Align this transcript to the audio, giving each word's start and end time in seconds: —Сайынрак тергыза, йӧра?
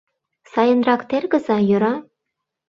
—Сайынрак 0.51 1.01
тергыза, 1.09 1.57
йӧра? 1.69 1.93